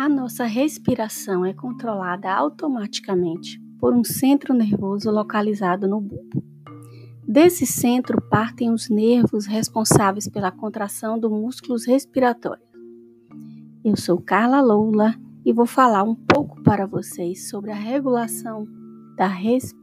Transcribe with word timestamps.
A 0.00 0.08
nossa 0.08 0.44
respiração 0.44 1.44
é 1.44 1.52
controlada 1.52 2.32
automaticamente 2.32 3.60
por 3.78 3.92
um 3.92 4.02
centro 4.02 4.54
nervoso 4.54 5.10
localizado 5.10 5.86
no 5.86 6.00
bulbo. 6.00 6.42
Desse 7.28 7.66
centro 7.66 8.18
partem 8.30 8.72
os 8.72 8.88
nervos 8.88 9.44
responsáveis 9.44 10.26
pela 10.26 10.50
contração 10.50 11.18
dos 11.18 11.30
músculos 11.30 11.84
respiratórios. 11.84 12.66
Eu 13.84 13.94
sou 13.94 14.18
Carla 14.18 14.62
Loula 14.62 15.14
e 15.44 15.52
vou 15.52 15.66
falar 15.66 16.02
um 16.02 16.14
pouco 16.14 16.62
para 16.62 16.86
vocês 16.86 17.50
sobre 17.50 17.70
a 17.70 17.76
regulação 17.76 18.66
da 19.18 19.26
respiração. 19.26 19.78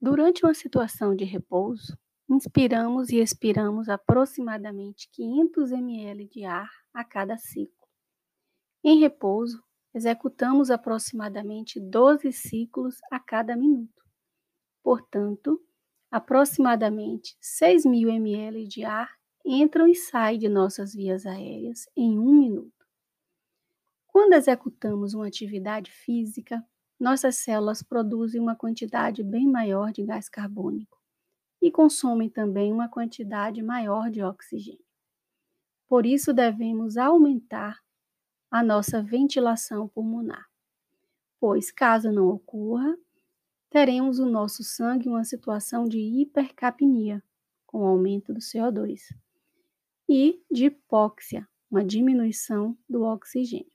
Durante 0.00 0.42
uma 0.42 0.54
situação 0.54 1.14
de 1.14 1.26
repouso, 1.26 1.94
inspiramos 2.30 3.10
e 3.10 3.16
expiramos 3.16 3.88
aproximadamente 3.88 5.08
500 5.10 5.72
ml 5.72 6.28
de 6.28 6.44
ar 6.44 6.70
a 6.94 7.04
cada 7.04 7.36
ciclo. 7.36 7.88
Em 8.84 9.00
repouso, 9.00 9.60
executamos 9.92 10.70
aproximadamente 10.70 11.80
12 11.80 12.32
ciclos 12.32 12.98
a 13.10 13.18
cada 13.18 13.56
minuto. 13.56 14.04
Portanto, 14.80 15.60
aproximadamente 16.08 17.36
6.000 17.42 18.14
ml 18.14 18.66
de 18.68 18.84
ar 18.84 19.10
entram 19.44 19.88
e 19.88 19.94
saem 19.96 20.38
de 20.38 20.48
nossas 20.48 20.94
vias 20.94 21.26
aéreas 21.26 21.86
em 21.96 22.16
um 22.16 22.32
minuto. 22.32 22.86
Quando 24.06 24.34
executamos 24.34 25.14
uma 25.14 25.26
atividade 25.26 25.90
física, 25.90 26.64
nossas 26.98 27.38
células 27.38 27.82
produzem 27.82 28.40
uma 28.40 28.54
quantidade 28.54 29.24
bem 29.24 29.46
maior 29.46 29.92
de 29.92 30.04
gás 30.04 30.28
carbônico 30.28 30.99
e 31.60 31.70
consomem 31.70 32.28
também 32.28 32.72
uma 32.72 32.88
quantidade 32.88 33.62
maior 33.62 34.10
de 34.10 34.22
oxigênio. 34.22 34.84
Por 35.88 36.06
isso, 36.06 36.32
devemos 36.32 36.96
aumentar 36.96 37.78
a 38.50 38.62
nossa 38.62 39.02
ventilação 39.02 39.88
pulmonar, 39.88 40.46
pois, 41.38 41.70
caso 41.70 42.10
não 42.10 42.28
ocorra, 42.28 42.96
teremos 43.68 44.18
o 44.18 44.26
nosso 44.26 44.64
sangue 44.64 45.08
uma 45.08 45.24
situação 45.24 45.84
de 45.84 45.98
hipercapnia, 45.98 47.22
com 47.66 47.86
aumento 47.86 48.32
do 48.32 48.40
CO2, 48.40 49.00
e 50.08 50.42
de 50.50 50.66
hipóxia, 50.66 51.48
uma 51.70 51.84
diminuição 51.84 52.76
do 52.88 53.02
oxigênio. 53.02 53.70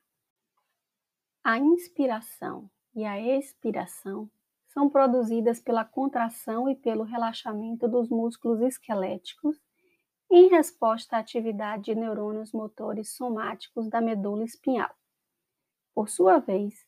A 1.41 1.57
inspiração 1.57 2.69
e 2.93 3.05
a 3.05 3.19
expiração 3.19 4.29
são 4.75 4.89
produzidas 4.89 5.61
pela 5.61 5.85
contração 5.85 6.69
e 6.69 6.75
pelo 6.75 7.03
relaxamento 7.03 7.87
dos 7.87 8.09
músculos 8.09 8.59
esqueléticos 8.59 9.57
em 10.29 10.49
resposta 10.49 11.15
à 11.15 11.19
atividade 11.19 11.85
de 11.85 11.95
neurônios 11.95 12.51
motores 12.51 13.15
somáticos 13.15 13.87
da 13.87 14.01
medula 14.01 14.43
espinhal. 14.43 14.93
Por 15.93 16.09
sua 16.09 16.39
vez, 16.39 16.85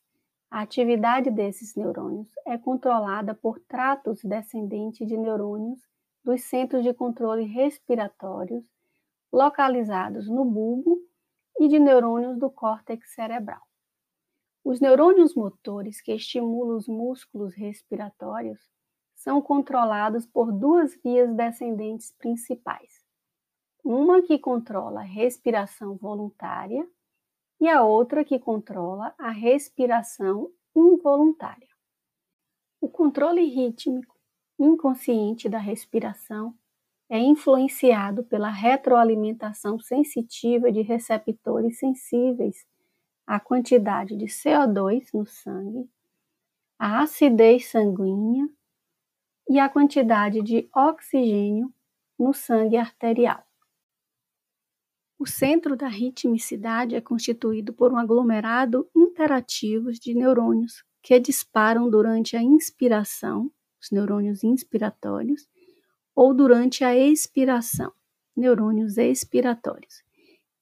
a 0.50 0.60
atividade 0.60 1.30
desses 1.30 1.74
neurônios 1.74 2.28
é 2.46 2.58
controlada 2.58 3.34
por 3.34 3.58
tratos 3.60 4.22
descendentes 4.22 5.08
de 5.08 5.16
neurônios 5.16 5.80
dos 6.22 6.42
centros 6.42 6.84
de 6.84 6.92
controle 6.92 7.44
respiratórios 7.44 8.64
localizados 9.32 10.28
no 10.28 10.44
bulbo 10.44 10.98
e 11.58 11.68
de 11.68 11.78
neurônios 11.78 12.38
do 12.38 12.50
córtex 12.50 13.14
cerebral. 13.14 13.67
Os 14.68 14.80
neurônios 14.80 15.34
motores 15.34 15.98
que 15.98 16.12
estimulam 16.12 16.76
os 16.76 16.86
músculos 16.86 17.54
respiratórios 17.54 18.60
são 19.14 19.40
controlados 19.40 20.26
por 20.26 20.52
duas 20.52 20.94
vias 21.02 21.34
descendentes 21.34 22.14
principais. 22.18 23.02
Uma 23.82 24.20
que 24.20 24.38
controla 24.38 25.00
a 25.00 25.04
respiração 25.04 25.96
voluntária 25.96 26.86
e 27.58 27.66
a 27.66 27.82
outra 27.82 28.22
que 28.22 28.38
controla 28.38 29.14
a 29.16 29.30
respiração 29.30 30.52
involuntária. 30.76 31.70
O 32.78 32.90
controle 32.90 33.46
rítmico 33.46 34.14
inconsciente 34.58 35.48
da 35.48 35.58
respiração 35.58 36.54
é 37.08 37.18
influenciado 37.18 38.22
pela 38.22 38.50
retroalimentação 38.50 39.80
sensitiva 39.80 40.70
de 40.70 40.82
receptores 40.82 41.78
sensíveis 41.78 42.66
a 43.28 43.38
quantidade 43.38 44.16
de 44.16 44.24
CO2 44.24 45.10
no 45.12 45.26
sangue, 45.26 45.86
a 46.78 47.02
acidez 47.02 47.66
sanguínea 47.66 48.48
e 49.46 49.58
a 49.58 49.68
quantidade 49.68 50.40
de 50.40 50.66
oxigênio 50.74 51.70
no 52.18 52.32
sangue 52.32 52.78
arterial. 52.78 53.46
O 55.18 55.26
centro 55.26 55.76
da 55.76 55.88
ritmicidade 55.88 56.94
é 56.94 57.02
constituído 57.02 57.74
por 57.74 57.92
um 57.92 57.98
aglomerado 57.98 58.88
interativo 58.96 59.92
de 59.92 60.14
neurônios 60.14 60.82
que 61.02 61.20
disparam 61.20 61.90
durante 61.90 62.34
a 62.34 62.42
inspiração, 62.42 63.52
os 63.78 63.90
neurônios 63.90 64.42
inspiratórios, 64.42 65.46
ou 66.14 66.32
durante 66.32 66.82
a 66.82 66.96
expiração, 66.96 67.92
neurônios 68.34 68.96
expiratórios. 68.96 70.07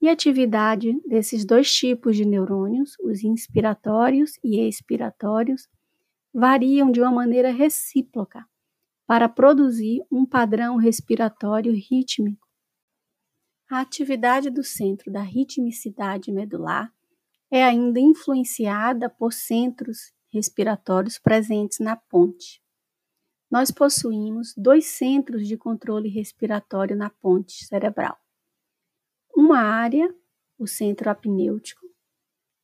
E 0.01 0.09
atividade 0.09 0.93
desses 1.07 1.45
dois 1.45 1.73
tipos 1.73 2.17
de 2.17 2.25
neurônios, 2.25 2.97
os 3.03 3.25
inspiratórios 3.25 4.33
e 4.45 4.61
expiratórios, 4.61 5.69
variam 6.33 6.91
de 6.91 7.01
uma 7.01 7.11
maneira 7.11 7.51
recíproca 7.51 8.47
para 9.07 9.29
produzir 9.29 10.05
um 10.13 10.27
padrão 10.27 10.77
respiratório 10.77 11.73
rítmico. 11.73 12.47
A 13.71 13.81
atividade 13.81 14.51
do 14.51 14.63
centro 14.63 15.11
da 15.11 15.23
ritmicidade 15.23 16.31
medular 16.31 16.93
é 17.51 17.65
ainda 17.65 17.99
influenciada 17.99 19.09
por 19.09 19.33
centros 19.33 20.13
respiratórios 20.31 21.19
presentes 21.19 21.79
na 21.79 21.97
ponte. 21.97 22.63
Nós 23.51 23.71
possuímos 23.71 24.53
dois 24.57 24.87
centros 24.87 25.49
de 25.49 25.57
controle 25.57 26.09
respiratório 26.09 26.97
na 26.97 27.09
ponte 27.09 27.65
cerebral 27.65 28.19
uma 29.47 29.61
área, 29.61 30.13
o 30.59 30.67
centro 30.67 31.09
apnêutico, 31.09 31.87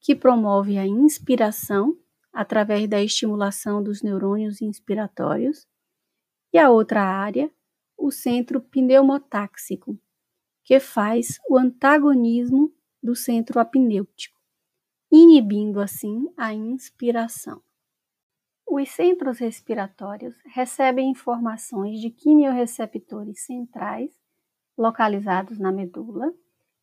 que 0.00 0.16
promove 0.16 0.78
a 0.78 0.84
inspiração 0.84 1.96
através 2.32 2.88
da 2.88 3.00
estimulação 3.00 3.80
dos 3.80 4.02
neurônios 4.02 4.60
inspiratórios, 4.60 5.64
e 6.52 6.58
a 6.58 6.70
outra 6.70 7.02
área, 7.02 7.48
o 7.96 8.10
centro 8.10 8.60
pneumotáxico, 8.60 9.96
que 10.64 10.80
faz 10.80 11.38
o 11.48 11.56
antagonismo 11.56 12.74
do 13.00 13.14
centro 13.14 13.60
apnêutico, 13.60 14.40
inibindo 15.10 15.80
assim 15.80 16.32
a 16.36 16.52
inspiração. 16.52 17.62
Os 18.66 18.88
centros 18.88 19.38
respiratórios 19.38 20.34
recebem 20.46 21.10
informações 21.10 22.00
de 22.00 22.10
quimiorreceptores 22.10 23.44
centrais 23.44 24.10
localizados 24.76 25.60
na 25.60 25.70
medula 25.70 26.34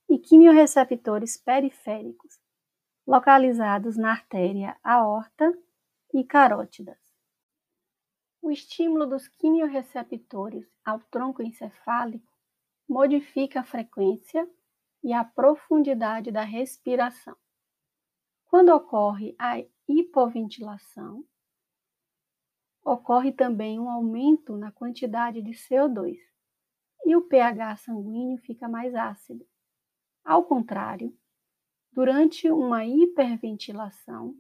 e 0.10 0.18
quimiorreceptores 0.18 1.38
periféricos, 1.38 2.40
localizados 3.06 3.96
na 3.96 4.12
artéria 4.12 4.76
aorta 4.84 5.56
e 6.14 6.24
carótidas. 6.24 6.98
O 8.42 8.50
estímulo 8.50 9.06
dos 9.06 9.28
quimiorreceptores 9.28 10.66
ao 10.84 11.00
tronco 11.00 11.44
encefálico 11.44 12.32
modifica 12.88 13.60
a 13.60 13.64
frequência 13.64 14.50
e 15.04 15.14
a 15.14 15.24
profundidade 15.24 16.32
da 16.32 16.44
respiração. 16.44 17.36
Quando 18.46 18.70
ocorre 18.70 19.36
a 19.38 19.64
hipoventilação, 19.88 21.24
ocorre 22.84 23.32
também 23.32 23.80
um 23.80 23.90
aumento 23.90 24.58
na 24.58 24.72
quantidade 24.72 25.42
de 25.42 25.52
CO2 25.52 26.18
e 27.06 27.16
o 27.16 27.22
pH 27.22 27.78
sanguíneo 27.78 28.40
fica 28.40 28.68
mais 28.68 28.96
ácido. 28.96 29.46
Ao 30.30 30.44
contrário, 30.44 31.12
durante 31.92 32.52
uma 32.52 32.86
hiperventilação, 32.86 34.36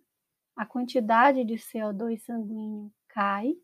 a 0.55 0.63
quantidade 0.63 1.43
de 1.43 1.55
CO2 1.55 2.19
sanguíneo 2.19 2.93
cai 3.07 3.57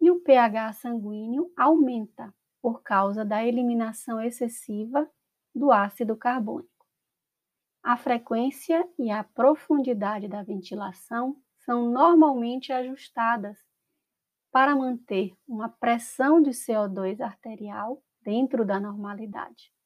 e 0.00 0.12
o 0.12 0.20
pH 0.20 0.74
sanguíneo 0.74 1.52
aumenta 1.56 2.32
por 2.62 2.84
causa 2.84 3.24
da 3.24 3.44
eliminação 3.44 4.20
excessiva 4.20 5.10
do 5.52 5.72
ácido 5.72 6.16
carbônico. 6.16 6.86
A 7.82 7.96
frequência 7.96 8.88
e 8.96 9.10
a 9.10 9.24
profundidade 9.24 10.28
da 10.28 10.44
ventilação 10.44 11.36
são 11.64 11.90
normalmente 11.90 12.72
ajustadas 12.72 13.58
para 14.52 14.76
manter 14.76 15.36
uma 15.48 15.68
pressão 15.68 16.40
de 16.40 16.50
CO2 16.50 17.20
arterial 17.20 18.00
dentro 18.22 18.64
da 18.64 18.78
normalidade. 18.78 19.76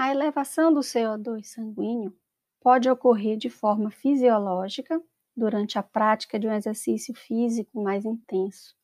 A 0.00 0.12
elevação 0.12 0.72
do 0.72 0.78
CO2 0.78 1.42
sanguíneo 1.46 2.16
pode 2.60 2.88
ocorrer 2.88 3.36
de 3.36 3.50
forma 3.50 3.90
fisiológica 3.90 5.02
durante 5.36 5.76
a 5.76 5.82
prática 5.82 6.38
de 6.38 6.46
um 6.46 6.52
exercício 6.52 7.12
físico 7.16 7.82
mais 7.82 8.04
intenso 8.04 8.76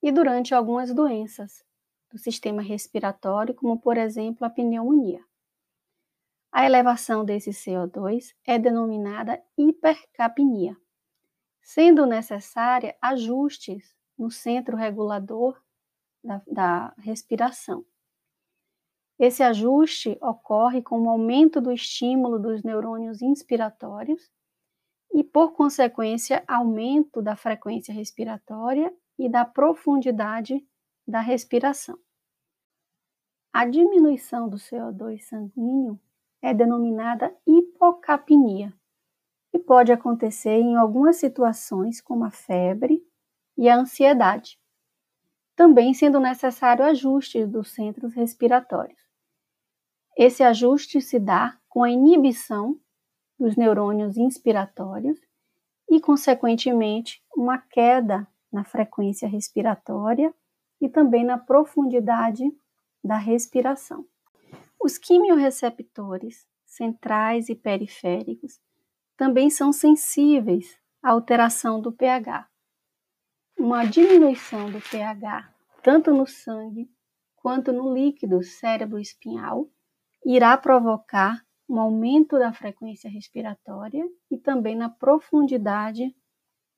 e 0.00 0.12
durante 0.12 0.54
algumas 0.54 0.94
doenças, 0.94 1.64
do 2.08 2.18
sistema 2.18 2.62
respiratório, 2.62 3.52
como 3.52 3.80
por 3.80 3.96
exemplo 3.98 4.46
a 4.46 4.48
pneumonia. 4.48 5.24
A 6.52 6.64
elevação 6.64 7.24
desse 7.24 7.50
CO2 7.50 8.32
é 8.46 8.56
denominada 8.56 9.42
hipercapnia, 9.58 10.76
sendo 11.60 12.06
necessária 12.06 12.96
ajustes 13.02 13.92
no 14.16 14.30
centro 14.30 14.76
regulador 14.76 15.60
da, 16.22 16.40
da 16.46 16.94
respiração. 16.98 17.84
Esse 19.26 19.42
ajuste 19.42 20.18
ocorre 20.20 20.82
com 20.82 21.00
o 21.00 21.08
aumento 21.08 21.58
do 21.58 21.72
estímulo 21.72 22.38
dos 22.38 22.62
neurônios 22.62 23.22
inspiratórios 23.22 24.30
e, 25.14 25.24
por 25.24 25.54
consequência, 25.54 26.44
aumento 26.46 27.22
da 27.22 27.34
frequência 27.34 27.90
respiratória 27.94 28.94
e 29.18 29.26
da 29.26 29.42
profundidade 29.42 30.62
da 31.08 31.20
respiração. 31.20 31.98
A 33.50 33.64
diminuição 33.64 34.46
do 34.46 34.58
CO2 34.58 35.20
sanguíneo 35.20 35.98
é 36.42 36.52
denominada 36.52 37.34
hipocapnia 37.46 38.74
e 39.54 39.58
pode 39.58 39.90
acontecer 39.90 40.60
em 40.60 40.76
algumas 40.76 41.16
situações, 41.16 41.98
como 41.98 42.26
a 42.26 42.30
febre 42.30 43.02
e 43.56 43.70
a 43.70 43.76
ansiedade, 43.78 44.60
também 45.56 45.94
sendo 45.94 46.20
necessário 46.20 46.84
ajuste 46.84 47.46
dos 47.46 47.70
centros 47.70 48.12
respiratórios. 48.12 49.03
Esse 50.16 50.42
ajuste 50.42 51.00
se 51.00 51.18
dá 51.18 51.58
com 51.68 51.82
a 51.82 51.90
inibição 51.90 52.78
dos 53.38 53.56
neurônios 53.56 54.16
inspiratórios 54.16 55.18
e, 55.90 56.00
consequentemente, 56.00 57.22
uma 57.36 57.58
queda 57.58 58.26
na 58.52 58.62
frequência 58.62 59.28
respiratória 59.28 60.32
e 60.80 60.88
também 60.88 61.24
na 61.24 61.36
profundidade 61.36 62.44
da 63.02 63.16
respiração. 63.16 64.06
Os 64.80 64.98
quimiorreceptores 64.98 66.46
centrais 66.64 67.48
e 67.48 67.54
periféricos 67.54 68.60
também 69.16 69.50
são 69.50 69.72
sensíveis 69.72 70.78
à 71.02 71.10
alteração 71.10 71.80
do 71.80 71.92
pH. 71.92 72.48
Uma 73.58 73.84
diminuição 73.84 74.70
do 74.70 74.80
pH, 74.80 75.52
tanto 75.82 76.12
no 76.12 76.26
sangue 76.26 76.90
quanto 77.36 77.72
no 77.72 77.92
líquido 77.92 78.42
cérebro-espinhal, 78.42 79.68
irá 80.24 80.56
provocar 80.56 81.44
um 81.68 81.78
aumento 81.78 82.38
da 82.38 82.52
frequência 82.52 83.10
respiratória 83.10 84.04
e 84.30 84.38
também 84.38 84.76
na 84.76 84.88
profundidade 84.88 86.14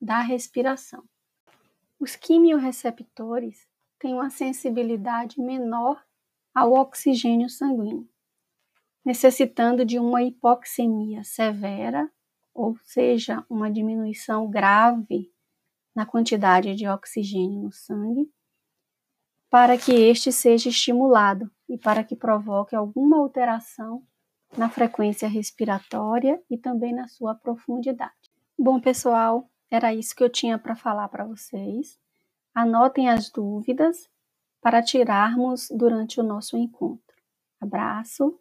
da 0.01 0.21
respiração. 0.21 1.03
Os 1.99 2.15
quimiorreceptores 2.15 3.67
têm 3.99 4.13
uma 4.13 4.29
sensibilidade 4.29 5.41
menor 5.41 6.03
ao 6.53 6.73
oxigênio 6.73 7.49
sanguíneo, 7.49 8.07
necessitando 9.03 9.85
de 9.85 9.99
uma 9.99 10.23
hipoxemia 10.23 11.23
severa, 11.23 12.11
ou 12.53 12.77
seja, 12.83 13.45
uma 13.49 13.71
diminuição 13.71 14.49
grave 14.49 15.31
na 15.95 16.05
quantidade 16.05 16.75
de 16.75 16.87
oxigênio 16.87 17.61
no 17.61 17.71
sangue, 17.71 18.31
para 19.49 19.77
que 19.77 19.91
este 19.91 20.31
seja 20.31 20.69
estimulado 20.69 21.49
e 21.69 21.77
para 21.77 22.03
que 22.03 22.15
provoque 22.15 22.75
alguma 22.75 23.17
alteração 23.17 24.03
na 24.57 24.69
frequência 24.69 25.27
respiratória 25.27 26.41
e 26.49 26.57
também 26.57 26.93
na 26.93 27.07
sua 27.07 27.35
profundidade. 27.35 28.13
Bom, 28.57 28.79
pessoal, 28.79 29.49
era 29.69 29.93
isso 29.93 30.15
que 30.15 30.23
eu 30.23 30.29
tinha 30.29 30.57
para 30.57 30.75
falar 30.75 31.07
para 31.09 31.25
vocês. 31.25 31.99
Anotem 32.53 33.09
as 33.09 33.29
dúvidas 33.29 34.09
para 34.61 34.81
tirarmos 34.81 35.67
durante 35.71 36.19
o 36.19 36.23
nosso 36.23 36.57
encontro. 36.57 37.15
Abraço. 37.59 38.39